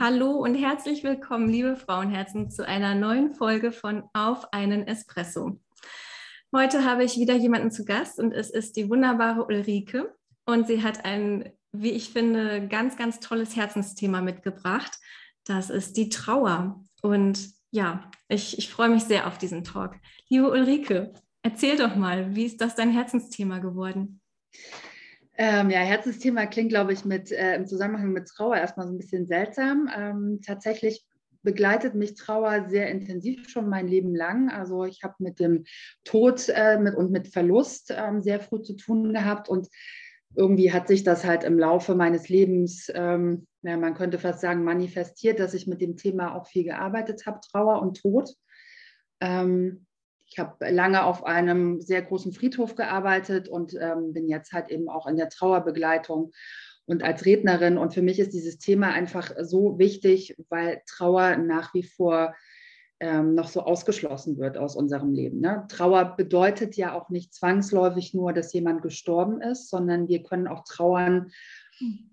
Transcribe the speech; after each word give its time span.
Hallo 0.00 0.30
und 0.30 0.54
herzlich 0.54 1.02
willkommen, 1.02 1.48
liebe 1.48 1.74
Frauenherzen, 1.74 2.52
zu 2.52 2.64
einer 2.64 2.94
neuen 2.94 3.34
Folge 3.34 3.72
von 3.72 4.04
Auf 4.12 4.52
einen 4.52 4.86
Espresso. 4.86 5.58
Heute 6.54 6.84
habe 6.84 7.02
ich 7.02 7.16
wieder 7.16 7.34
jemanden 7.34 7.72
zu 7.72 7.84
Gast 7.84 8.20
und 8.20 8.30
es 8.32 8.48
ist 8.50 8.76
die 8.76 8.88
wunderbare 8.88 9.44
Ulrike 9.44 10.14
und 10.44 10.68
sie 10.68 10.84
hat 10.84 11.04
ein, 11.04 11.50
wie 11.72 11.90
ich 11.90 12.10
finde, 12.10 12.68
ganz, 12.68 12.96
ganz 12.96 13.18
tolles 13.18 13.56
Herzensthema 13.56 14.20
mitgebracht. 14.20 14.92
Das 15.44 15.68
ist 15.68 15.96
die 15.96 16.10
Trauer. 16.10 16.84
Und 17.02 17.48
ja, 17.72 18.08
ich, 18.28 18.56
ich 18.56 18.70
freue 18.70 18.90
mich 18.90 19.02
sehr 19.02 19.26
auf 19.26 19.36
diesen 19.36 19.64
Talk. 19.64 19.96
Liebe 20.28 20.48
Ulrike, 20.48 21.12
erzähl 21.42 21.76
doch 21.76 21.96
mal, 21.96 22.36
wie 22.36 22.44
ist 22.44 22.60
das 22.60 22.76
dein 22.76 22.92
Herzensthema 22.92 23.58
geworden? 23.58 24.20
Ähm, 25.40 25.70
ja, 25.70 25.78
Herzensthema 25.78 26.46
klingt, 26.46 26.70
glaube 26.70 26.92
ich, 26.92 27.04
mit, 27.04 27.30
äh, 27.30 27.54
im 27.54 27.66
Zusammenhang 27.66 28.12
mit 28.12 28.26
Trauer 28.26 28.56
erstmal 28.56 28.88
so 28.88 28.92
ein 28.92 28.98
bisschen 28.98 29.26
seltsam. 29.26 29.88
Ähm, 29.96 30.40
tatsächlich 30.44 31.06
begleitet 31.42 31.94
mich 31.94 32.14
Trauer 32.14 32.68
sehr 32.68 32.90
intensiv 32.90 33.48
schon 33.48 33.68
mein 33.68 33.86
Leben 33.86 34.16
lang. 34.16 34.50
Also 34.50 34.84
ich 34.84 35.04
habe 35.04 35.14
mit 35.20 35.38
dem 35.38 35.64
Tod 36.02 36.48
äh, 36.48 36.78
mit, 36.78 36.96
und 36.96 37.12
mit 37.12 37.28
Verlust 37.28 37.94
ähm, 37.96 38.20
sehr 38.20 38.40
früh 38.40 38.62
zu 38.62 38.74
tun 38.74 39.12
gehabt 39.12 39.48
und 39.48 39.68
irgendwie 40.34 40.72
hat 40.72 40.88
sich 40.88 41.04
das 41.04 41.24
halt 41.24 41.44
im 41.44 41.58
Laufe 41.58 41.94
meines 41.94 42.28
Lebens, 42.28 42.90
ähm, 42.94 43.46
ja, 43.62 43.76
man 43.76 43.94
könnte 43.94 44.18
fast 44.18 44.40
sagen, 44.40 44.64
manifestiert, 44.64 45.38
dass 45.38 45.54
ich 45.54 45.66
mit 45.66 45.80
dem 45.80 45.96
Thema 45.96 46.34
auch 46.34 46.48
viel 46.48 46.64
gearbeitet 46.64 47.26
habe, 47.26 47.40
Trauer 47.40 47.80
und 47.80 48.00
Tod. 48.00 48.34
Ähm, 49.20 49.86
ich 50.30 50.38
habe 50.38 50.70
lange 50.70 51.04
auf 51.04 51.24
einem 51.24 51.80
sehr 51.80 52.02
großen 52.02 52.32
Friedhof 52.32 52.74
gearbeitet 52.74 53.48
und 53.48 53.74
ähm, 53.80 54.12
bin 54.12 54.28
jetzt 54.28 54.52
halt 54.52 54.70
eben 54.70 54.88
auch 54.88 55.06
in 55.06 55.16
der 55.16 55.28
Trauerbegleitung 55.28 56.32
und 56.86 57.02
als 57.02 57.24
Rednerin. 57.24 57.78
Und 57.78 57.94
für 57.94 58.02
mich 58.02 58.18
ist 58.18 58.32
dieses 58.32 58.58
Thema 58.58 58.88
einfach 58.92 59.32
so 59.40 59.78
wichtig, 59.78 60.36
weil 60.48 60.82
Trauer 60.86 61.36
nach 61.36 61.74
wie 61.74 61.82
vor 61.82 62.34
ähm, 63.00 63.34
noch 63.34 63.48
so 63.48 63.62
ausgeschlossen 63.62 64.38
wird 64.38 64.58
aus 64.58 64.74
unserem 64.74 65.12
Leben. 65.12 65.40
Ne? 65.40 65.66
Trauer 65.68 66.16
bedeutet 66.16 66.76
ja 66.76 66.94
auch 66.94 67.10
nicht 67.10 67.32
zwangsläufig 67.32 68.12
nur, 68.12 68.32
dass 68.32 68.52
jemand 68.52 68.82
gestorben 68.82 69.40
ist, 69.40 69.70
sondern 69.70 70.08
wir 70.08 70.22
können 70.22 70.48
auch 70.48 70.64
trauern. 70.64 71.30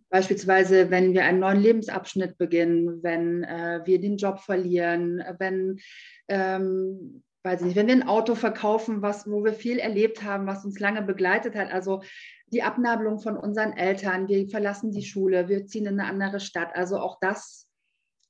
Beispielsweise, 0.09 0.92
wenn 0.92 1.14
wir 1.14 1.26
einen 1.26 1.39
neuen 1.39 1.59
Lebensabschnitt 1.59 2.38
beginnen, 2.38 3.02
wenn 3.02 3.44
äh, 3.44 3.82
wir 3.86 4.00
den 4.00 4.17
Job 4.17 4.39
verlieren, 4.39 5.23
wenn 5.39 5.80
ähm, 6.28 7.23
weiß 7.46 7.62
ich 7.62 7.68
nicht, 7.68 7.76
wenn 7.76 7.88
wir 7.88 7.94
ein 7.94 8.08
Auto 8.08 8.34
verkaufen, 8.34 9.04
was, 9.04 9.30
wo 9.30 9.44
wir 9.44 9.54
viel 9.54 9.78
erlebt 9.78 10.24
haben, 10.24 10.48
was 10.48 10.66
uns 10.66 10.80
lange 10.80 11.04
begleitet 11.04 11.56
hat, 11.56 11.72
also 11.72 12.02
die 12.48 12.64
Abnabelung 12.64 13.20
von 13.20 13.38
unseren 13.38 13.74
Eltern, 13.74 14.28
wir 14.28 14.50
verlassen 14.50 14.92
die 14.92 15.06
Schule, 15.06 15.48
wir 15.48 15.68
ziehen 15.68 15.86
in 15.86 16.00
eine 16.00 16.10
andere 16.10 16.40
Stadt, 16.40 16.76
also 16.76 16.98
auch 16.98 17.20
das 17.22 17.68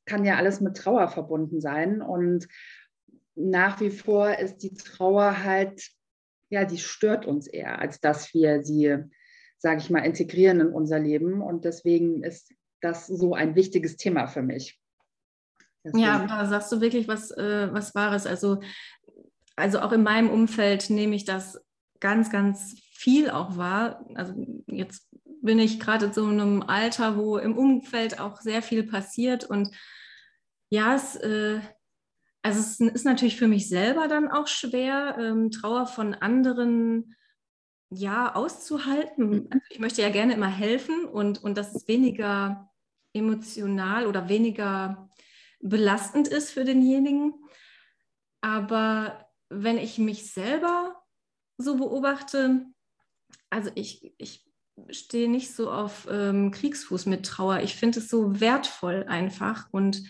kann 0.06 0.26
ja 0.26 0.36
alles 0.36 0.60
mit 0.60 0.78
Trauer 0.78 1.08
verbunden 1.08 1.62
sein 1.62 2.02
und 2.02 2.48
nach 3.36 3.80
wie 3.80 3.90
vor 3.90 4.38
ist 4.38 4.58
die 4.58 4.74
Trauer 4.74 5.44
halt, 5.44 5.90
ja, 6.50 6.66
die 6.66 6.78
stört 6.78 7.26
uns 7.26 7.48
eher, 7.48 7.80
als 7.80 8.02
dass 8.02 8.34
wir 8.34 8.64
sie, 8.64 8.98
sage 9.58 9.80
ich 9.80 9.90
mal, 9.90 10.06
integrieren 10.06 10.60
in 10.60 10.70
unser 10.70 11.00
Leben 11.00 11.42
und 11.42 11.64
deswegen 11.64 12.22
ist 12.24 12.54
das 12.82 13.08
so 13.08 13.34
ein 13.34 13.56
wichtiges 13.56 13.96
Thema 13.96 14.28
für 14.28 14.42
mich. 14.42 14.80
Deswegen. 15.86 16.04
Ja, 16.04 16.26
da 16.26 16.46
sagst 16.48 16.72
du 16.72 16.82
wirklich 16.82 17.08
was, 17.08 17.30
äh, 17.32 17.72
was 17.72 17.94
Wahres. 17.94 18.26
Also 18.26 18.60
also 19.56 19.80
auch 19.80 19.92
in 19.92 20.04
meinem 20.04 20.30
Umfeld 20.30 20.90
nehme 20.90 21.16
ich 21.16 21.26
das 21.26 21.64
ganz, 22.00 22.30
ganz 22.30 22.76
viel 22.94 23.30
auch 23.30 23.58
wahr. 23.58 24.06
Also 24.16 24.34
jetzt 24.68 25.10
bin 25.42 25.60
ich 25.60 25.80
gerade 25.80 26.12
so 26.12 26.30
in 26.30 26.40
einem 26.40 26.62
Alter, 26.64 27.18
wo 27.18 27.38
im 27.38 27.58
Umfeld 27.58 28.20
auch 28.20 28.42
sehr 28.42 28.62
viel 28.62 28.84
passiert 28.84 29.44
und 29.44 29.70
ja, 30.70 30.96
es, 30.96 31.16
äh, 31.18 31.60
also 32.42 32.60
es 32.60 32.80
ist 32.80 33.06
natürlich 33.06 33.38
für 33.38 33.48
mich 33.48 33.70
selber 33.70 34.08
dann 34.08 34.30
auch 34.30 34.48
schwer, 34.48 35.18
ähm, 35.20 35.52
Trauer 35.52 35.88
von 35.88 36.16
anderen 36.16 37.16
ja 37.90 38.36
auszuhalten. 38.36 39.30
Mhm. 39.30 39.48
Also 39.52 39.66
ich 39.70 39.80
möchte 39.80 40.02
ja 40.02 40.10
gerne 40.10 40.34
immer 40.34 40.50
helfen 40.50 41.06
und, 41.06 41.44
und 41.44 41.58
dass 41.58 41.76
es 41.76 41.88
weniger 41.88 42.72
emotional 43.14 44.08
oder 44.08 44.28
weniger 44.28 45.10
belastend 45.62 46.28
ist 46.28 46.52
für 46.52 46.66
denjenigen. 46.66 47.34
Aber 48.42 49.25
wenn 49.50 49.78
ich 49.78 49.98
mich 49.98 50.32
selber 50.32 50.96
so 51.58 51.78
beobachte, 51.78 52.66
also 53.50 53.72
ich, 53.76 54.14
ich 54.18 54.46
stehe 54.90 55.30
nicht 55.30 55.54
so 55.54 55.72
auf 55.72 56.08
ähm, 56.10 56.52
Kriegsfuß 56.52 57.06
mit 57.06 57.26
Trauer. 57.26 57.60
Ich 57.62 57.76
finde 57.76 58.00
es 58.00 58.10
so 58.10 58.40
wertvoll 58.40 59.06
einfach. 59.08 59.68
Und 59.72 60.04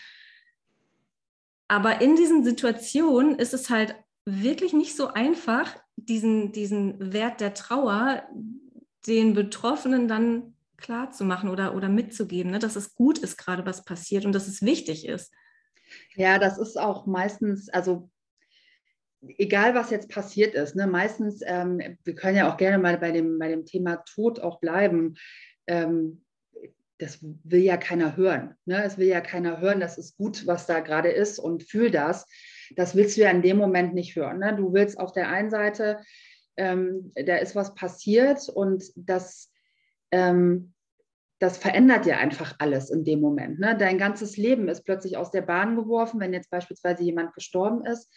aber 1.68 2.02
in 2.02 2.16
diesen 2.16 2.44
Situationen 2.44 3.38
ist 3.38 3.54
es 3.54 3.70
halt 3.70 3.96
wirklich 4.26 4.74
nicht 4.74 4.96
so 4.96 5.08
einfach, 5.08 5.76
diesen, 5.96 6.52
diesen 6.52 7.14
Wert 7.14 7.42
der 7.42 7.54
Trauer 7.54 8.24
den 9.08 9.34
Betroffenen 9.34 10.08
dann 10.08 10.56
klar 10.78 11.12
zu 11.12 11.24
machen 11.24 11.50
oder, 11.50 11.76
oder 11.76 11.90
mitzugeben, 11.90 12.52
ne? 12.52 12.60
dass 12.60 12.76
es 12.76 12.96
gut 12.96 13.18
ist, 13.18 13.38
gerade 13.38 13.66
was 13.66 13.86
passiert 13.86 14.26
und 14.26 14.34
dass 14.34 14.48
es 14.48 14.62
wichtig 14.62 15.08
ist. 15.08 15.32
Ja, 16.16 16.40
das 16.40 16.58
ist 16.58 16.78
auch 16.78 17.06
meistens, 17.06 17.70
also 17.70 18.10
egal 19.38 19.76
was 19.76 19.90
jetzt 19.90 20.10
passiert 20.10 20.56
ist, 20.56 20.76
ne, 20.76 20.88
meistens, 20.88 21.42
ähm, 21.46 21.98
wir 22.04 22.16
können 22.16 22.38
ja 22.38 22.52
auch 22.52 22.58
gerne 22.58 22.78
mal 22.78 22.98
bei 22.98 23.12
dem, 23.12 23.40
bei 23.40 23.48
dem 23.48 23.66
Thema 23.66 23.98
Tod 23.98 24.40
auch 24.40 24.60
bleiben. 24.60 25.16
Ähm, 25.68 26.26
das 26.98 27.20
will 27.22 27.62
ja 27.62 27.78
keiner 27.78 28.16
hören. 28.16 28.56
Ne? 28.66 28.84
Es 28.84 28.98
will 28.98 29.08
ja 29.08 29.22
keiner 29.22 29.60
hören, 29.60 29.80
das 29.80 29.98
ist 29.98 30.16
gut, 30.18 30.48
was 30.48 30.66
da 30.66 30.80
gerade 30.80 31.10
ist 31.10 31.40
und 31.40 31.64
fühl 31.64 31.92
das. 31.92 32.26
Das 32.76 32.96
willst 32.96 33.18
du 33.18 33.22
ja 33.22 33.30
in 33.32 33.42
dem 33.42 33.58
Moment 33.58 33.94
nicht 33.94 34.16
hören. 34.16 34.40
Ne? 34.40 34.56
Du 34.56 34.74
willst 34.74 34.98
auf 34.98 35.12
der 35.12 35.30
einen 35.30 35.50
Seite, 35.50 36.00
ähm, 36.58 37.12
da 37.16 37.36
ist 37.36 37.56
was 37.56 37.76
passiert 37.76 38.48
und 38.48 38.86
das, 38.96 39.52
ähm, 40.12 40.74
das 41.40 41.58
verändert 41.58 42.06
ja 42.06 42.18
einfach 42.18 42.56
alles 42.60 42.90
in 42.90 43.04
dem 43.04 43.20
Moment. 43.20 43.60
Ne? 43.60 43.76
Dein 43.78 43.98
ganzes 43.98 44.38
Leben 44.38 44.70
ist 44.70 44.86
plötzlich 44.86 45.18
aus 45.18 45.32
der 45.32 45.42
Bahn 45.42 45.76
geworfen, 45.76 46.22
wenn 46.22 46.34
jetzt 46.34 46.50
beispielsweise 46.50 47.04
jemand 47.04 47.34
gestorben 47.34 47.86
ist 47.86 48.10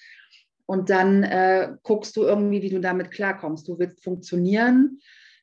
und 0.68 0.90
dann 0.90 1.22
äh, 1.22 1.76
guckst 1.82 2.14
du 2.16 2.24
irgendwie, 2.24 2.60
wie 2.60 2.68
du 2.68 2.78
damit 2.78 3.10
klarkommst. 3.10 3.66
Du 3.66 3.78
willst 3.78 4.04
funktionieren, 4.04 5.00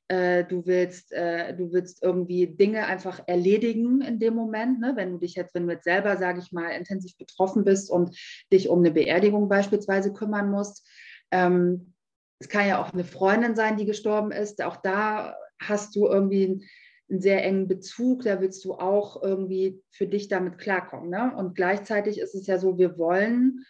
äh, 0.08 0.44
du, 0.44 0.68
willst, 0.68 1.12
äh, 1.14 1.56
du 1.56 1.74
willst 1.74 2.04
irgendwie 2.04 2.46
Dinge 2.46 2.86
einfach 2.86 3.24
erledigen 3.26 4.02
in 4.02 4.20
dem 4.20 4.36
Moment. 4.36 4.80
Ne? 4.80 4.94
Wenn 4.96 5.14
du 5.14 5.18
dich 5.18 5.34
jetzt, 5.34 5.56
wenn 5.56 5.66
du 5.66 5.74
jetzt 5.74 5.86
selber, 5.86 6.18
sage 6.18 6.42
ich 6.44 6.52
mal, 6.52 6.70
intensiv 6.70 7.18
betroffen 7.18 7.64
bist 7.64 7.90
und 7.90 8.16
dich 8.54 8.70
um 8.70 8.80
eine 8.80 8.92
Beerdigung 8.92 9.50
beispielsweise 9.50 10.14
kümmern 10.14 10.52
musst. 10.52 10.88
Ähm, 11.32 11.96
es 12.38 12.48
kann 12.48 12.68
ja 12.68 12.80
auch 12.80 12.94
eine 12.94 13.04
Freundin 13.04 13.56
sein, 13.56 13.78
die 13.78 13.86
gestorben 13.86 14.32
ist. 14.32 14.64
Auch 14.64 14.76
da 14.76 15.36
hast 15.60 15.96
du 15.96 16.06
irgendwie 16.06 16.46
einen, 16.46 16.64
einen 17.10 17.22
sehr 17.22 17.44
engen 17.44 17.68
Bezug. 17.68 18.22
Da 18.22 18.42
willst 18.42 18.64
du 18.64 18.76
auch 18.76 19.24
irgendwie 19.24 19.82
für 19.90 20.06
dich 20.06 20.28
damit 20.28 20.60
klarkommen. 20.60 21.10
Ne? 21.10 21.34
Und 21.36 21.56
gleichzeitig 21.56 22.20
ist 22.20 22.36
es 22.36 22.46
ja 22.46 22.60
so, 22.60 22.78
wir 22.78 23.00
wollen 23.00 23.66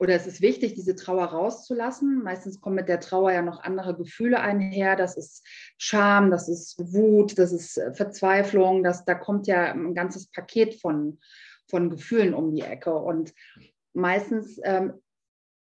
oder 0.00 0.14
es 0.14 0.26
ist 0.26 0.40
wichtig, 0.40 0.72
diese 0.74 0.96
Trauer 0.96 1.26
rauszulassen. 1.26 2.22
Meistens 2.22 2.62
kommen 2.62 2.76
mit 2.76 2.88
der 2.88 3.00
Trauer 3.00 3.32
ja 3.32 3.42
noch 3.42 3.62
andere 3.62 3.94
Gefühle 3.94 4.40
einher. 4.40 4.96
Das 4.96 5.14
ist 5.14 5.46
Scham, 5.76 6.30
das 6.30 6.48
ist 6.48 6.78
Wut, 6.94 7.38
das 7.38 7.52
ist 7.52 7.76
äh, 7.76 7.92
Verzweiflung. 7.92 8.82
Das, 8.82 9.04
da 9.04 9.14
kommt 9.14 9.46
ja 9.46 9.72
ein 9.72 9.94
ganzes 9.94 10.30
Paket 10.30 10.80
von, 10.80 11.18
von 11.68 11.90
Gefühlen 11.90 12.32
um 12.32 12.54
die 12.54 12.62
Ecke. 12.62 12.94
Und 12.94 13.34
meistens 13.92 14.58
ähm, 14.64 14.94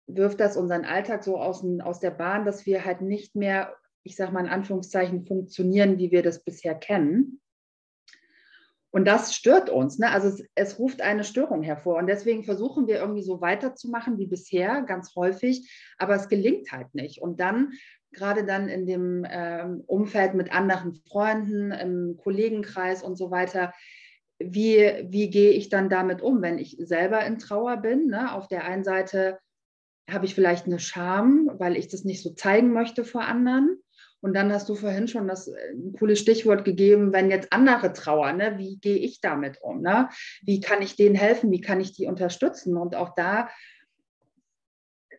wirft 0.07 0.41
das 0.41 0.59
unseren 0.59 0.85
Alltag 0.85 1.25
so 1.25 1.39
aus, 1.39 1.65
aus 1.81 1.99
der 1.99 2.11
Bahn, 2.11 2.45
dass 2.45 2.67
wir 2.67 2.85
halt 2.85 3.01
nicht 3.01 3.35
mehr, 3.35 3.75
ich 4.03 4.15
sage 4.15 4.33
mal 4.33 4.45
in 4.45 4.53
Anführungszeichen, 4.53 5.27
funktionieren, 5.27 5.97
wie 5.97 6.11
wir 6.11 6.23
das 6.23 6.45
bisher 6.45 6.75
kennen. 6.75 7.41
Und 8.91 9.07
das 9.07 9.35
stört 9.35 9.69
uns. 9.69 9.99
Ne? 9.99 10.11
Also 10.11 10.29
es, 10.29 10.45
es, 10.55 10.79
ruft 10.79 11.03
eine 11.03 11.25
Störung 11.25 11.63
hervor. 11.63 11.99
Und 11.99 12.07
deswegen 12.07 12.45
versuchen 12.45 12.87
wir 12.87 12.97
irgendwie 12.97 13.23
so 13.23 13.41
weiterzumachen 13.41 14.19
wie 14.19 14.27
bisher, 14.27 14.83
ganz 14.83 15.15
häufig, 15.15 15.71
aber 15.99 16.15
es 16.15 16.29
gelingt 16.29 16.73
halt 16.73 16.95
nicht. 16.95 17.21
Und 17.21 17.39
dann, 17.41 17.73
gerade 18.13 18.45
dann 18.45 18.69
in 18.69 18.87
dem 18.87 19.27
ähm, 19.29 19.83
Umfeld 19.87 20.35
mit 20.35 20.53
anderen 20.53 20.95
Freunden, 20.95 21.71
im 21.73 22.17
Kollegenkreis 22.17 23.03
und 23.03 23.17
so 23.17 23.31
weiter, 23.31 23.75
wie, 24.39 25.07
wie 25.09 25.31
gehe 25.31 25.51
ich 25.51 25.69
dann 25.69 25.91
damit 25.91 26.23
um, 26.23 26.41
wenn 26.41 26.59
ich 26.59 26.77
selber 26.79 27.25
in 27.27 27.39
Trauer 27.39 27.79
bin? 27.79 28.07
Ne? 28.07 28.33
Auf 28.33 28.49
der 28.49 28.65
einen 28.65 28.85
Seite 28.85 29.39
habe 30.09 30.25
ich 30.25 30.35
vielleicht 30.35 30.67
eine 30.67 30.79
Scham, 30.79 31.51
weil 31.59 31.77
ich 31.77 31.89
das 31.89 32.05
nicht 32.05 32.23
so 32.23 32.31
zeigen 32.31 32.73
möchte 32.73 33.05
vor 33.05 33.23
anderen. 33.23 33.83
Und 34.21 34.35
dann 34.35 34.53
hast 34.53 34.69
du 34.69 34.75
vorhin 34.75 35.09
schon 35.09 35.29
das 35.29 35.49
äh, 35.49 35.73
ein 35.73 35.93
cooles 35.93 36.19
Stichwort 36.19 36.65
gegeben, 36.65 37.13
wenn 37.13 37.31
jetzt 37.31 37.53
andere 37.53 37.93
trauern, 37.93 38.39
ne? 38.39 38.59
wie 38.59 38.79
gehe 38.79 38.99
ich 38.99 39.21
damit 39.21 39.59
um? 39.63 39.81
Ne? 39.81 40.09
Wie 40.43 40.61
kann 40.61 40.83
ich 40.83 40.97
denen 40.97 41.15
helfen? 41.15 41.51
Wie 41.51 41.61
kann 41.61 41.81
ich 41.81 41.93
die 41.93 42.07
unterstützen? 42.07 42.77
Und 42.77 42.97
auch 42.97 43.15
da 43.15 43.49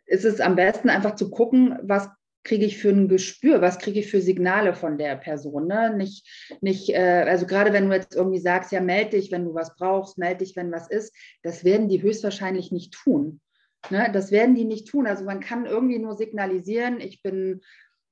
ist 0.06 0.26
es 0.26 0.42
am 0.42 0.56
besten 0.56 0.90
einfach 0.90 1.16
zu 1.16 1.30
gucken, 1.30 1.78
was 1.84 2.10
kriege 2.44 2.66
ich 2.66 2.78
für 2.78 2.90
ein 2.90 3.08
Gespür, 3.08 3.62
was 3.62 3.80
kriege 3.80 4.00
ich 4.00 4.10
für 4.10 4.22
Signale 4.22 4.74
von 4.74 4.98
der 4.98 5.16
Person. 5.16 5.68
Ne? 5.68 5.96
Nicht, 5.96 6.28
nicht 6.62 6.90
äh, 6.90 7.26
also 7.28 7.46
gerade 7.46 7.74
wenn 7.74 7.90
du 7.90 7.96
jetzt 7.96 8.16
irgendwie 8.16 8.40
sagst, 8.40 8.72
ja, 8.72 8.82
melde 8.82 9.18
dich, 9.18 9.32
wenn 9.32 9.46
du 9.46 9.54
was 9.54 9.76
brauchst, 9.76 10.18
melde 10.18 10.44
dich, 10.44 10.56
wenn 10.56 10.72
was 10.72 10.90
ist, 10.90 11.14
das 11.44 11.64
werden 11.64 11.90
die 11.90 12.02
höchstwahrscheinlich 12.02 12.72
nicht 12.72 12.94
tun. 12.94 13.42
Ne? 13.90 14.10
Das 14.14 14.32
werden 14.32 14.56
die 14.56 14.66
nicht 14.66 14.88
tun. 14.88 15.06
Also 15.06 15.26
man 15.26 15.42
kann 15.42 15.66
irgendwie 15.66 16.00
nur 16.00 16.16
signalisieren, 16.16 17.00
ich 17.00 17.22
bin, 17.22 17.62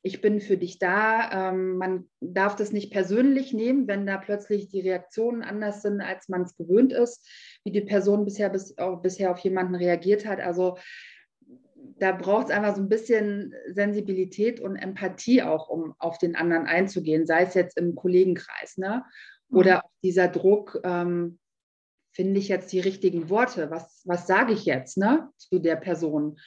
ich 0.02 0.22
bin 0.22 0.40
für 0.40 0.58
dich 0.58 0.80
da. 0.80 1.50
Ähm, 1.50 1.78
man 1.78 2.10
darf 2.20 2.56
das 2.56 2.72
nicht 2.72 2.92
persönlich 2.92 3.54
nehmen, 3.54 3.88
wenn 3.88 4.06
da 4.06 4.18
plötzlich 4.18 4.70
die 4.70 4.82
Reaktionen 4.82 5.44
anders 5.44 5.82
sind, 5.82 6.02
als 6.02 6.30
man 6.30 6.44
es 6.44 6.56
gewöhnt 6.56 6.94
ist, 6.94 7.28
wie 7.64 7.72
die 7.72 7.82
Person 7.82 8.26
bisher, 8.26 8.50
bis, 8.50 8.78
auch, 8.78 9.02
bisher 9.02 9.32
auf 9.32 9.40
jemanden 9.40 9.76
reagiert 9.76 10.26
hat. 10.26 10.40
Also 10.40 10.78
da 12.00 12.12
braucht 12.12 12.48
es 12.48 12.52
einfach 12.52 12.76
so 12.76 12.82
ein 12.82 12.90
bisschen 12.90 13.54
Sensibilität 13.70 14.60
und 14.60 14.76
Empathie 14.76 15.42
auch, 15.42 15.70
um 15.70 15.96
auf 16.00 16.18
den 16.18 16.36
anderen 16.36 16.68
einzugehen, 16.68 17.26
sei 17.26 17.44
es 17.44 17.54
jetzt 17.54 17.78
im 17.78 17.96
Kollegenkreis, 17.96 18.78
ne? 18.78 19.04
Oder 19.50 19.78
mhm. 19.78 19.90
dieser 20.04 20.28
Druck, 20.28 20.80
ähm, 20.84 21.40
finde 22.18 22.40
ich 22.40 22.48
jetzt 22.48 22.72
die 22.74 22.80
richtigen 22.80 23.30
Worte? 23.30 23.70
Was, 23.70 24.02
was 24.06 24.26
sage 24.26 24.52
ich 24.52 24.66
jetzt 24.66 24.98
ne, 24.98 25.30
zu 25.38 25.60
der 25.60 25.76
Person? 25.76 26.40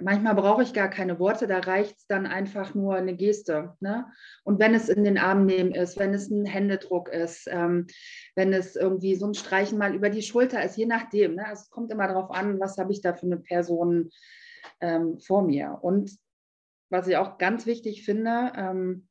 Manchmal 0.00 0.34
brauche 0.34 0.62
ich 0.62 0.72
gar 0.72 0.88
keine 0.88 1.18
Worte, 1.18 1.46
da 1.46 1.58
reicht 1.58 1.98
es 1.98 2.06
dann 2.06 2.26
einfach 2.26 2.74
nur 2.74 2.96
eine 2.96 3.14
Geste. 3.14 3.74
Ne? 3.80 4.06
Und 4.44 4.58
wenn 4.58 4.74
es 4.74 4.88
in 4.88 5.04
den 5.04 5.18
Arm 5.18 5.46
nehmen 5.46 5.72
ist, 5.72 5.98
wenn 5.98 6.12
es 6.12 6.30
ein 6.30 6.44
Händedruck 6.44 7.08
ist, 7.08 7.48
ähm, 7.50 7.86
wenn 8.34 8.52
es 8.52 8.76
irgendwie 8.76 9.14
so 9.14 9.26
ein 9.26 9.34
Streichen 9.34 9.78
mal 9.78 9.94
über 9.94 10.10
die 10.10 10.22
Schulter 10.22 10.62
ist, 10.62 10.76
je 10.76 10.86
nachdem. 10.86 11.36
Ne? 11.36 11.46
Also 11.46 11.62
es 11.62 11.70
kommt 11.70 11.92
immer 11.92 12.08
darauf 12.08 12.30
an, 12.30 12.60
was 12.60 12.78
habe 12.78 12.92
ich 12.92 13.00
da 13.00 13.14
für 13.14 13.26
eine 13.26 13.38
Person 13.38 14.10
ähm, 14.80 15.18
vor 15.18 15.42
mir. 15.42 15.78
Und 15.80 16.10
was 16.90 17.08
ich 17.08 17.16
auch 17.16 17.38
ganz 17.38 17.66
wichtig 17.66 18.04
finde, 18.04 18.52
ähm, 18.56 19.08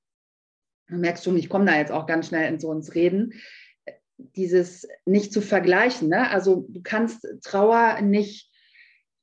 du 0.87 0.97
merkst 0.97 1.23
schon, 1.23 1.37
ich 1.37 1.49
komme 1.49 1.65
da 1.65 1.77
jetzt 1.77 1.91
auch 1.91 2.05
ganz 2.05 2.27
schnell 2.27 2.51
in 2.51 2.59
so 2.59 2.71
ins 2.71 2.95
Reden, 2.95 3.33
dieses 4.17 4.87
nicht 5.05 5.33
zu 5.33 5.41
vergleichen. 5.41 6.09
Ne? 6.09 6.29
Also 6.29 6.65
du 6.69 6.81
kannst 6.81 7.27
Trauer 7.43 8.01
nicht, 8.01 8.51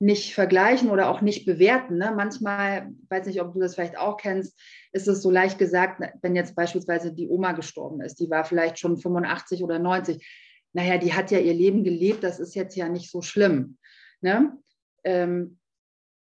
nicht 0.03 0.35
vergleichen 0.35 0.91
oder 0.91 1.09
auch 1.09 1.21
nicht 1.21 1.47
bewerten. 1.47 1.97
Ne? 1.97 2.13
Manchmal, 2.17 2.91
weiß 3.09 3.27
nicht, 3.27 3.41
ob 3.41 3.55
du 3.55 3.61
das 3.61 3.77
vielleicht 3.77 3.97
auch 3.97 4.17
kennst, 4.17 4.61
ist 4.93 5.07
es 5.07 5.23
so 5.23 5.31
leicht 5.31 5.59
gesagt, 5.59 6.03
wenn 6.23 6.35
jetzt 6.35 6.57
beispielsweise 6.57 7.15
die 7.15 7.29
Oma 7.29 7.53
gestorben 7.53 8.01
ist, 8.01 8.17
die 8.19 8.29
war 8.29 8.45
vielleicht 8.45 8.81
schon 8.81 8.97
85 8.97 9.63
oder 9.63 9.79
90. 9.79 10.27
Naja, 10.73 10.99
die 10.99 11.15
hat 11.15 11.31
ja 11.31 11.39
ihr 11.39 11.55
Leben 11.55 11.85
gelebt, 11.85 12.25
das 12.25 12.41
ist 12.41 12.57
jetzt 12.57 12.75
ja 12.75 12.89
nicht 12.89 13.13
so 13.13 13.23
schlimm. 13.23 13.79
Ne? 14.21 14.59
Ähm, 15.05 15.61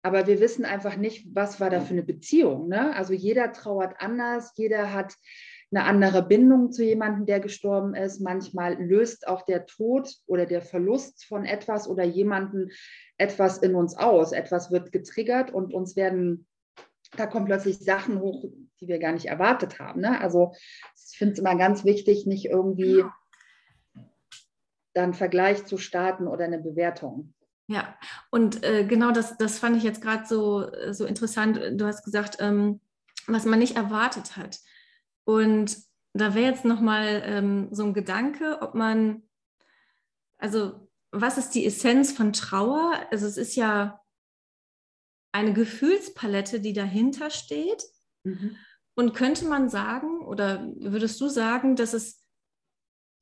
aber 0.03 0.27
wir 0.27 0.41
wissen 0.41 0.65
einfach 0.65 0.97
nicht, 0.97 1.29
was 1.33 1.61
war 1.61 1.71
da 1.71 1.81
für 1.81 1.93
eine 1.93 2.03
Beziehung. 2.03 2.67
Ne? 2.67 2.97
Also 2.97 3.13
jeder 3.13 3.53
trauert 3.53 3.95
anders, 3.99 4.55
jeder 4.57 4.93
hat 4.93 5.15
eine 5.73 5.85
andere 5.85 6.23
Bindung 6.23 6.71
zu 6.71 6.85
jemandem, 6.85 7.27
der 7.27 7.41
gestorben 7.41 7.95
ist. 7.95 8.21
Manchmal 8.21 8.75
löst 8.75 9.27
auch 9.27 9.43
der 9.43 9.67
Tod 9.67 10.15
oder 10.27 10.47
der 10.47 10.63
Verlust 10.63 11.25
von 11.25 11.45
etwas 11.45 11.89
oder 11.89 12.05
jemanden 12.05 12.71
etwas 13.17 13.59
in 13.59 13.75
uns 13.75 13.97
aus. 13.97 14.33
Etwas 14.33 14.71
wird 14.71 14.93
getriggert 14.93 15.51
und 15.53 15.73
uns 15.73 15.97
werden, 15.97 16.47
da 17.17 17.27
kommen 17.27 17.47
plötzlich 17.47 17.79
Sachen 17.79 18.21
hoch, 18.21 18.45
die 18.81 18.89
wir 18.89 18.99
gar 18.99 19.13
nicht 19.13 19.27
erwartet 19.27 19.79
haben. 19.79 20.03
Ne? 20.03 20.21
Also 20.21 20.53
ich 21.11 21.17
finde 21.17 21.35
es 21.35 21.39
immer 21.39 21.57
ganz 21.57 21.85
wichtig, 21.85 22.27
nicht 22.27 22.47
irgendwie 22.47 23.05
dann 24.95 25.15
Vergleich 25.15 25.65
zu 25.65 25.79
starten 25.79 26.29
oder 26.29 26.45
eine 26.45 26.59
Bewertung. 26.59 27.33
Ja, 27.69 27.97
und 28.31 28.63
äh, 28.63 28.85
genau 28.85 29.13
das, 29.13 29.39
das 29.39 29.59
fand 29.59 29.77
ich 29.77 29.85
jetzt 29.85 30.03
gerade 30.03 30.27
so, 30.27 30.67
so 30.91 31.07
interessant. 31.07 31.59
Du 31.81 31.87
hast 31.87 32.05
gesagt, 32.05 32.37
ähm, 32.41 32.81
was 33.27 33.47
man 33.47 33.59
nicht 33.59 33.77
erwartet 33.77 34.37
hat. 34.37 34.59
Und 35.25 35.77
da 36.15 36.35
wäre 36.35 36.51
jetzt 36.51 36.65
nochmal 36.65 37.23
ähm, 37.25 37.69
so 37.71 37.85
ein 37.85 37.95
Gedanke, 37.95 38.61
ob 38.61 38.75
man, 38.75 39.23
also 40.39 40.89
was 41.11 41.39
ist 41.39 41.51
die 41.51 41.67
Essenz 41.67 42.13
von 42.13 42.33
Trauer? 42.33 42.95
Also 43.11 43.27
es 43.27 43.37
ist 43.37 43.55
ja 43.55 44.01
eine 45.33 45.53
Gefühlspalette, 45.53 46.61
die 46.61 46.73
dahinter 46.73 47.31
steht. 47.31 47.85
Mhm. 48.25 48.57
Und 48.95 49.15
könnte 49.15 49.47
man 49.47 49.71
sagen, 49.71 50.21
oder 50.21 50.71
würdest 50.77 51.19
du 51.21 51.29
sagen, 51.29 51.77
dass 51.77 51.95
es 51.95 52.23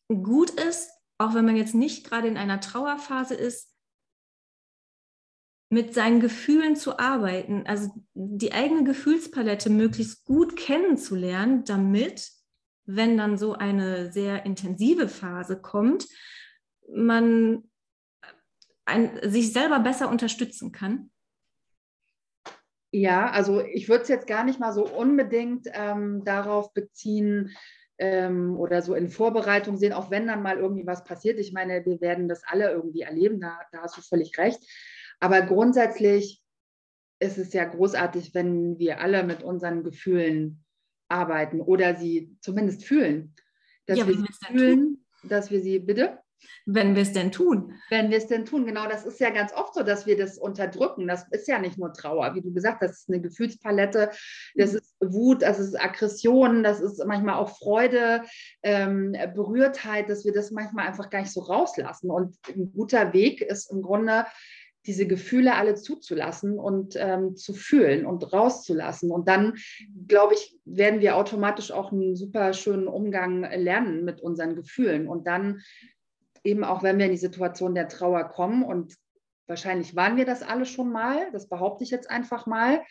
gut 0.09 0.51
ist, 0.51 0.91
auch 1.19 1.35
wenn 1.35 1.45
man 1.45 1.57
jetzt 1.57 1.75
nicht 1.75 2.05
gerade 2.05 2.27
in 2.27 2.37
einer 2.37 2.61
Trauerphase 2.61 3.35
ist, 3.35 3.70
mit 5.71 5.95
seinen 5.95 6.21
Gefühlen 6.21 6.75
zu 6.75 6.99
arbeiten, 6.99 7.65
also 7.67 7.91
die 8.13 8.53
eigene 8.53 8.85
Gefühlspalette 8.85 9.71
möglichst 9.71 10.25
gut 10.25 10.57
kennenzulernen, 10.57 11.65
damit, 11.65 12.29
wenn 12.87 13.17
dann 13.17 13.39
so 13.39 13.55
eine 13.55 14.11
sehr 14.11 14.45
intensive 14.45 15.09
Phase 15.09 15.61
kommt, 15.61 16.09
man 16.93 17.71
ein, 18.85 19.21
sich 19.23 19.53
selber 19.53 19.79
besser 19.79 20.11
unterstützen 20.11 20.73
kann? 20.73 21.11
Ja, 22.93 23.31
also 23.31 23.61
ich 23.61 23.89
würde 23.89 24.03
es 24.03 24.09
jetzt 24.09 24.27
gar 24.27 24.43
nicht 24.43 24.59
mal 24.59 24.73
so 24.73 24.85
unbedingt 24.85 25.69
ähm, 25.73 26.25
darauf 26.25 26.75
beziehen 26.75 27.57
ähm, 27.99 28.59
oder 28.59 28.83
so 28.83 28.95
in 28.97 29.09
Vorbereitung 29.09 29.77
sehen, 29.77 29.93
auch 29.93 30.11
wenn 30.11 30.27
dann 30.27 30.43
mal 30.43 30.59
irgendwie 30.59 30.87
was 30.87 31.05
passiert. 31.05 31.39
Ich 31.39 31.53
meine, 31.53 31.87
wir 31.87 32.01
werden 32.01 32.29
das 32.29 32.43
alle 32.45 32.73
irgendwie 32.73 33.03
erleben, 33.03 33.41
da, 33.41 33.61
da 33.71 33.83
hast 33.83 33.97
du 33.97 34.01
völlig 34.01 34.37
recht. 34.39 34.61
Aber 35.21 35.43
grundsätzlich 35.43 36.43
ist 37.21 37.39
es 37.39 37.53
ja 37.53 37.65
großartig, 37.65 38.35
wenn 38.35 38.79
wir 38.79 39.01
alle 39.01 39.23
mit 39.23 39.43
unseren 39.43 39.85
Gefühlen 39.85 40.65
arbeiten 41.09 41.61
oder 41.61 41.97
sie 41.97 42.37
zumindest 42.41 42.85
fühlen. 42.85 43.35
Dass 43.87 43.99
ja, 43.99 44.07
wir 44.07 44.15
sie 44.15 44.27
fühlen, 44.47 45.05
dass 45.25 45.51
wir 45.51 45.61
sie, 45.61 45.79
bitte? 45.79 46.19
Wenn 46.65 46.95
wir 46.95 47.03
es 47.03 47.13
denn 47.13 47.33
tun. 47.33 47.75
Wenn 47.91 48.11
wir 48.11 48.19
es 48.19 48.27
denn 48.27 48.45
tun, 48.47 48.65
genau. 48.65 48.89
Das 48.89 49.05
ist 49.05 49.21
ja 49.21 49.31
ganz 49.31 49.53
oft 49.53 49.75
so, 49.75 49.83
dass 49.83 50.07
wir 50.07 50.17
das 50.17 50.39
unterdrücken. 50.39 51.07
Das 51.07 51.27
ist 51.31 51.49
ja 51.49 51.59
nicht 51.59 51.77
nur 51.77 51.93
Trauer, 51.93 52.35
wie 52.35 52.41
du 52.41 52.53
gesagt 52.53 52.81
hast, 52.81 52.91
das 52.91 53.01
ist 53.01 53.09
eine 53.09 53.21
Gefühlspalette, 53.21 54.11
das 54.55 54.73
mhm. 54.73 54.79
ist 54.79 54.95
Wut, 55.01 55.43
das 55.43 55.59
ist 55.59 55.79
Aggression, 55.79 56.63
das 56.63 56.81
ist 56.81 57.05
manchmal 57.05 57.35
auch 57.35 57.59
Freude, 57.59 58.23
ähm, 58.63 59.15
Berührtheit, 59.35 60.09
dass 60.09 60.25
wir 60.25 60.33
das 60.33 60.51
manchmal 60.51 60.87
einfach 60.87 61.11
gar 61.11 61.21
nicht 61.21 61.33
so 61.33 61.41
rauslassen. 61.41 62.11
Und 62.11 62.37
ein 62.49 62.73
guter 62.73 63.13
Weg 63.13 63.43
ist 63.43 63.71
im 63.71 63.83
Grunde, 63.83 64.25
diese 64.87 65.07
Gefühle 65.07 65.55
alle 65.57 65.75
zuzulassen 65.75 66.59
und 66.59 66.95
ähm, 66.97 67.37
zu 67.37 67.53
fühlen 67.53 68.07
und 68.07 68.33
rauszulassen. 68.33 69.11
Und 69.11 69.29
dann, 69.29 69.55
glaube 70.07 70.35
ich, 70.35 70.59
werden 70.65 71.01
wir 71.01 71.17
automatisch 71.17 71.71
auch 71.71 71.93
einen 71.93 72.17
super 72.17 72.53
schönen 72.53 72.89
Umgang 72.89 73.43
lernen 73.43 74.05
mit 74.05 74.21
unseren 74.21 74.57
Gefühlen. 74.57 75.07
Und 75.07 75.27
dann 75.27 75.61
eben 76.45 76.65
auch, 76.65 76.83
wenn 76.83 76.99
wir 76.99 77.07
in 77.07 77.13
die 77.13 77.19
Situation 77.19 77.75
der 77.75 77.89
Trauer 77.89 78.25
kommen 78.25 78.63
und 78.63 78.97
wahrscheinlich 79.47 79.97
waren 79.97 80.17
wir 80.17 80.25
das 80.25 80.43
alle 80.43 80.65
schon 80.65 80.93
mal, 80.93 81.31
das 81.33 81.49
behaupte 81.49 81.85
ich 81.85 81.91
jetzt 81.91 82.11
einfach 82.11 82.47
mal, 82.47 82.83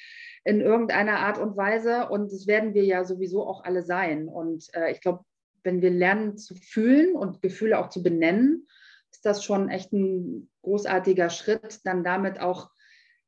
in 0.44 0.62
irgendeiner 0.62 1.20
Art 1.20 1.38
und 1.38 1.58
Weise. 1.58 2.10
Und 2.10 2.32
das 2.32 2.48
werden 2.48 2.74
wir 2.74 2.84
ja 2.84 3.04
sowieso 3.04 3.46
auch 3.48 3.64
alle 3.64 3.82
sein. 3.82 4.28
Und 4.28 4.68
äh, 4.74 4.92
ich 4.92 5.02
glaube, 5.02 5.24
wenn 5.64 5.82
wir 5.82 5.90
lernen 5.90 6.38
zu 6.38 6.56
fühlen 6.56 7.16
und 7.16 7.42
Gefühle 7.42 7.80
auch 7.80 7.90
zu 7.90 8.04
benennen, 8.04 8.68
ist 9.12 9.26
das 9.26 9.44
schon 9.44 9.70
echt 9.70 9.92
ein 9.94 10.50
großartiger 10.62 11.30
Schritt, 11.30 11.80
dann 11.86 12.04
damit 12.04 12.40
auch, 12.40 12.70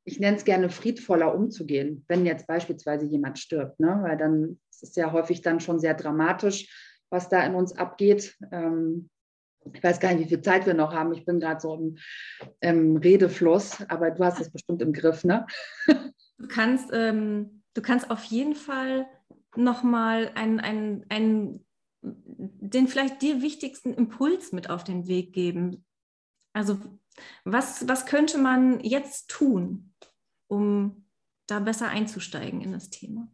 ich 0.03 0.19
nenne 0.19 0.37
es 0.37 0.45
gerne 0.45 0.69
friedvoller 0.69 1.33
umzugehen, 1.33 2.05
wenn 2.07 2.25
jetzt 2.25 2.47
beispielsweise 2.47 3.05
jemand 3.05 3.39
stirbt, 3.39 3.79
ne? 3.79 3.99
weil 4.01 4.17
dann 4.17 4.59
ist 4.69 4.83
es 4.83 4.95
ja 4.95 5.11
häufig 5.11 5.41
dann 5.41 5.59
schon 5.59 5.79
sehr 5.79 5.93
dramatisch, 5.93 6.99
was 7.09 7.29
da 7.29 7.43
in 7.43 7.55
uns 7.55 7.77
abgeht. 7.77 8.37
Ähm, 8.51 9.09
ich 9.73 9.83
weiß 9.83 9.99
gar 9.99 10.13
nicht, 10.13 10.25
wie 10.25 10.29
viel 10.29 10.41
Zeit 10.41 10.65
wir 10.65 10.73
noch 10.73 10.93
haben. 10.93 11.13
Ich 11.13 11.25
bin 11.25 11.39
gerade 11.39 11.59
so 11.59 11.75
im, 11.75 11.97
im, 12.61 12.97
Redefluss, 12.97 13.83
aber 13.89 14.09
du 14.11 14.23
hast 14.23 14.41
es 14.41 14.51
bestimmt 14.51 14.81
im 14.81 14.93
Griff, 14.93 15.23
ne? 15.23 15.45
Du 16.37 16.47
kannst, 16.47 16.89
ähm, 16.91 17.61
du 17.75 17.83
kannst 17.83 18.09
auf 18.09 18.23
jeden 18.23 18.55
Fall 18.55 19.05
nochmal 19.55 20.31
einen, 20.33 20.59
einen, 20.59 21.05
einen 21.09 21.65
den 22.01 22.87
vielleicht 22.87 23.21
dir 23.21 23.41
wichtigsten 23.41 23.93
Impuls 23.93 24.51
mit 24.51 24.69
auf 24.69 24.83
den 24.83 25.07
Weg 25.07 25.33
geben? 25.33 25.85
Also 26.53 26.79
was, 27.43 27.87
was 27.87 28.05
könnte 28.05 28.37
man 28.37 28.79
jetzt 28.79 29.29
tun, 29.29 29.93
um 30.47 31.05
da 31.47 31.59
besser 31.59 31.89
einzusteigen 31.89 32.61
in 32.61 32.71
das 32.71 32.89
Thema? 32.89 33.31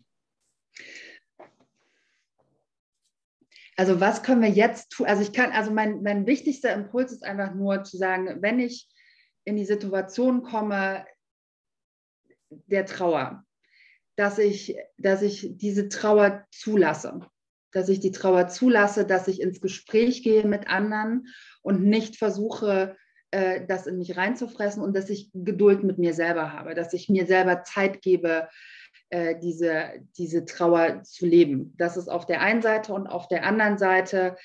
Also 3.75 3.99
was 3.99 4.23
können 4.23 4.41
wir 4.41 4.49
jetzt 4.49 4.89
tun? 4.89 5.05
Also 5.05 5.21
ich 5.21 5.33
kann, 5.33 5.51
also 5.51 5.71
mein, 5.71 6.01
mein 6.01 6.25
wichtigster 6.25 6.73
Impuls 6.73 7.11
ist 7.11 7.23
einfach 7.23 7.53
nur 7.53 7.83
zu 7.83 7.97
sagen, 7.97 8.41
wenn 8.41 8.59
ich 8.59 8.89
in 9.45 9.55
die 9.55 9.65
Situation 9.65 10.41
komme 10.41 11.05
der 12.49 12.85
Trauer, 12.85 13.45
dass 14.15 14.39
ich, 14.39 14.75
dass 14.97 15.21
ich 15.21 15.57
diese 15.57 15.89
Trauer 15.89 16.45
zulasse 16.51 17.29
dass 17.71 17.89
ich 17.89 17.99
die 17.99 18.11
Trauer 18.11 18.47
zulasse, 18.47 19.05
dass 19.05 19.27
ich 19.27 19.41
ins 19.41 19.61
Gespräch 19.61 20.23
gehe 20.23 20.45
mit 20.45 20.67
anderen 20.69 21.27
und 21.61 21.83
nicht 21.83 22.17
versuche, 22.17 22.95
äh, 23.31 23.65
das 23.67 23.87
in 23.87 23.97
mich 23.97 24.17
reinzufressen 24.17 24.81
und 24.81 24.95
dass 24.95 25.09
ich 25.09 25.29
Geduld 25.33 25.83
mit 25.83 25.97
mir 25.97 26.13
selber 26.13 26.53
habe, 26.53 26.75
dass 26.75 26.93
ich 26.93 27.09
mir 27.09 27.25
selber 27.25 27.63
Zeit 27.63 28.01
gebe, 28.01 28.47
äh, 29.09 29.35
diese, 29.39 29.93
diese 30.17 30.45
Trauer 30.45 31.03
zu 31.03 31.25
leben. 31.25 31.73
Das 31.77 31.97
ist 31.97 32.09
auf 32.09 32.25
der 32.25 32.41
einen 32.41 32.61
Seite 32.61 32.93
und 32.93 33.07
auf 33.07 33.27
der 33.27 33.45
anderen 33.45 33.77
Seite 33.77 34.37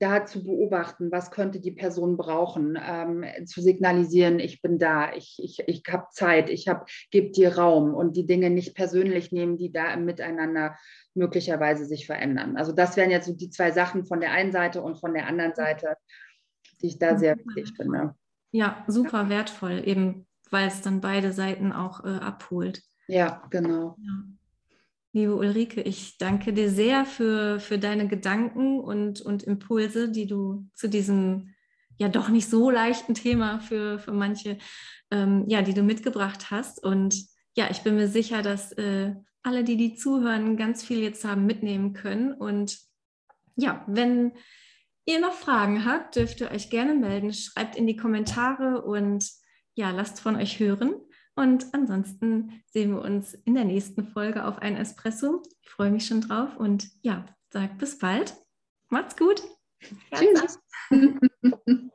da 0.00 0.24
zu 0.24 0.44
beobachten, 0.44 1.10
was 1.10 1.30
könnte 1.30 1.60
die 1.60 1.72
Person 1.72 2.16
brauchen, 2.16 2.78
ähm, 2.80 3.24
zu 3.46 3.60
signalisieren, 3.60 4.38
ich 4.38 4.62
bin 4.62 4.78
da, 4.78 5.12
ich, 5.14 5.38
ich, 5.42 5.60
ich 5.66 5.82
habe 5.88 6.06
Zeit, 6.10 6.50
ich 6.50 6.70
gebe 7.10 7.30
dir 7.30 7.56
Raum 7.56 7.94
und 7.94 8.16
die 8.16 8.26
Dinge 8.26 8.50
nicht 8.50 8.74
persönlich 8.74 9.32
nehmen, 9.32 9.56
die 9.56 9.72
da 9.72 9.92
im 9.92 10.04
Miteinander 10.04 10.76
möglicherweise 11.14 11.84
sich 11.84 12.06
verändern. 12.06 12.56
Also 12.56 12.72
das 12.72 12.96
wären 12.96 13.10
jetzt 13.10 13.26
so 13.26 13.34
die 13.34 13.50
zwei 13.50 13.70
Sachen 13.70 14.06
von 14.06 14.20
der 14.20 14.32
einen 14.32 14.52
Seite 14.52 14.82
und 14.82 15.00
von 15.00 15.14
der 15.14 15.26
anderen 15.26 15.54
Seite, 15.54 15.96
die 16.80 16.86
ich 16.88 16.98
da 16.98 17.16
sehr 17.18 17.36
wichtig 17.36 17.74
finde. 17.76 18.14
Ja, 18.50 18.84
super 18.86 19.28
wertvoll, 19.28 19.82
eben 19.84 20.26
weil 20.50 20.68
es 20.68 20.80
dann 20.80 21.00
beide 21.00 21.32
Seiten 21.32 21.72
auch 21.72 22.04
äh, 22.04 22.08
abholt. 22.08 22.82
Ja, 23.06 23.42
genau. 23.50 23.96
Ja. 23.98 24.12
Liebe 25.12 25.34
Ulrike, 25.34 25.80
ich 25.80 26.18
danke 26.18 26.52
dir 26.52 26.70
sehr 26.70 27.06
für, 27.06 27.60
für 27.60 27.78
deine 27.78 28.08
Gedanken 28.08 28.78
und, 28.78 29.20
und 29.22 29.42
Impulse, 29.42 30.10
die 30.10 30.26
du 30.26 30.68
zu 30.74 30.88
diesem 30.88 31.54
ja 31.98 32.08
doch 32.08 32.28
nicht 32.28 32.48
so 32.48 32.70
leichten 32.70 33.14
Thema 33.14 33.60
für, 33.60 33.98
für 33.98 34.12
manche, 34.12 34.58
ähm, 35.10 35.44
ja, 35.48 35.62
die 35.62 35.74
du 35.74 35.82
mitgebracht 35.82 36.50
hast. 36.50 36.82
Und 36.82 37.26
ja, 37.56 37.68
ich 37.70 37.82
bin 37.82 37.96
mir 37.96 38.08
sicher, 38.08 38.42
dass 38.42 38.72
äh, 38.72 39.14
alle, 39.42 39.64
die 39.64 39.76
die 39.76 39.94
zuhören, 39.94 40.56
ganz 40.56 40.84
viel 40.84 41.00
jetzt 41.00 41.24
haben 41.24 41.46
mitnehmen 41.46 41.92
können. 41.92 42.32
Und 42.32 42.78
ja, 43.56 43.84
wenn 43.88 44.32
ihr 45.06 45.20
noch 45.20 45.32
Fragen 45.32 45.84
habt, 45.84 46.16
dürft 46.16 46.40
ihr 46.40 46.50
euch 46.50 46.70
gerne 46.70 46.94
melden. 46.94 47.32
Schreibt 47.32 47.76
in 47.76 47.86
die 47.86 47.96
Kommentare 47.96 48.82
und 48.82 49.28
ja, 49.74 49.90
lasst 49.90 50.20
von 50.20 50.36
euch 50.36 50.60
hören. 50.60 50.94
Und 51.38 51.72
ansonsten 51.72 52.64
sehen 52.66 52.90
wir 52.90 53.00
uns 53.00 53.32
in 53.32 53.54
der 53.54 53.64
nächsten 53.64 54.08
Folge 54.08 54.44
auf 54.44 54.58
ein 54.58 54.74
Espresso. 54.76 55.40
Ich 55.62 55.70
freue 55.70 55.92
mich 55.92 56.04
schon 56.04 56.20
drauf 56.20 56.56
und 56.56 56.90
ja, 57.02 57.26
sag 57.52 57.78
bis 57.78 57.96
bald. 57.96 58.34
Macht's 58.88 59.16
gut. 59.16 59.44
Tschüss. 60.12 60.58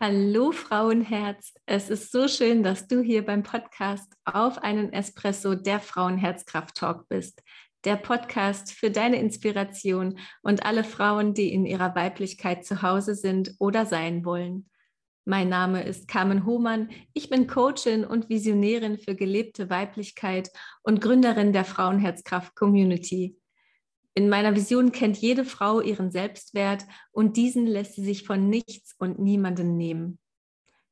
Hallo 0.00 0.50
Frauenherz, 0.50 1.54
es 1.64 1.90
ist 1.90 2.10
so 2.10 2.26
schön, 2.26 2.64
dass 2.64 2.88
du 2.88 3.02
hier 3.02 3.24
beim 3.24 3.44
Podcast 3.44 4.12
auf 4.24 4.58
einen 4.58 4.92
Espresso 4.92 5.54
der 5.54 5.78
Frauenherzkraft 5.78 6.74
Talk 6.74 7.08
bist. 7.08 7.40
Der 7.84 7.94
Podcast 7.94 8.72
für 8.72 8.90
deine 8.90 9.20
Inspiration 9.20 10.18
und 10.42 10.66
alle 10.66 10.82
Frauen, 10.82 11.34
die 11.34 11.52
in 11.52 11.66
ihrer 11.66 11.94
Weiblichkeit 11.94 12.64
zu 12.64 12.82
Hause 12.82 13.14
sind 13.14 13.54
oder 13.60 13.86
sein 13.86 14.24
wollen. 14.24 14.66
Mein 15.30 15.48
Name 15.48 15.84
ist 15.84 16.08
Carmen 16.08 16.44
Hohmann. 16.44 16.90
Ich 17.12 17.30
bin 17.30 17.46
Coachin 17.46 18.04
und 18.04 18.28
Visionärin 18.28 18.98
für 18.98 19.14
gelebte 19.14 19.70
Weiblichkeit 19.70 20.50
und 20.82 21.00
Gründerin 21.00 21.52
der 21.52 21.64
Frauenherzkraft 21.64 22.56
Community. 22.56 23.36
In 24.14 24.28
meiner 24.28 24.56
Vision 24.56 24.90
kennt 24.90 25.18
jede 25.18 25.44
Frau 25.44 25.80
ihren 25.80 26.10
Selbstwert 26.10 26.84
und 27.12 27.36
diesen 27.36 27.68
lässt 27.68 27.94
sie 27.94 28.04
sich 28.04 28.24
von 28.24 28.48
nichts 28.48 28.96
und 28.98 29.20
niemandem 29.20 29.76
nehmen. 29.76 30.18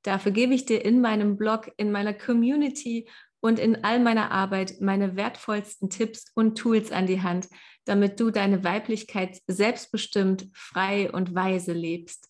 Dafür 0.04 0.30
gebe 0.30 0.54
ich 0.54 0.66
dir 0.66 0.85
in 0.85 1.00
meinem 1.00 1.37
Blog, 1.37 1.73
in 1.76 1.90
meiner 1.90 2.14
Community 2.14 3.09
und 3.40 3.59
in 3.59 3.83
all 3.83 3.99
meiner 3.99 4.30
Arbeit 4.30 4.80
meine 4.80 5.16
wertvollsten 5.16 5.90
Tipps 5.90 6.26
und 6.37 6.57
Tools 6.57 6.92
an 6.92 7.09
die 7.09 7.23
Hand, 7.23 7.49
damit 7.87 8.21
du 8.21 8.30
deine 8.30 8.62
Weiblichkeit 8.62 9.40
selbstbestimmt, 9.49 10.49
frei 10.52 11.11
und 11.11 11.35
weise 11.35 11.73
lebst. 11.73 12.28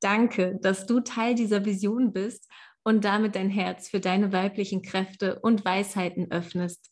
Danke, 0.00 0.58
dass 0.60 0.86
du 0.86 1.00
Teil 1.00 1.34
dieser 1.34 1.64
Vision 1.64 2.12
bist 2.12 2.48
und 2.82 3.04
damit 3.04 3.34
dein 3.34 3.50
Herz 3.50 3.88
für 3.88 4.00
deine 4.00 4.32
weiblichen 4.32 4.82
Kräfte 4.82 5.40
und 5.40 5.64
Weisheiten 5.64 6.30
öffnest. 6.30 6.90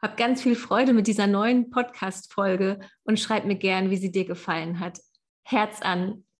Hab 0.00 0.16
ganz 0.16 0.42
viel 0.42 0.56
Freude 0.56 0.92
mit 0.94 1.06
dieser 1.06 1.26
neuen 1.26 1.70
Podcast-Folge 1.70 2.80
und 3.04 3.20
schreib 3.20 3.44
mir 3.44 3.56
gern, 3.56 3.90
wie 3.90 3.96
sie 3.96 4.10
dir 4.10 4.24
gefallen 4.24 4.80
hat. 4.80 4.98
Herz 5.44 5.82
an, 5.82 6.24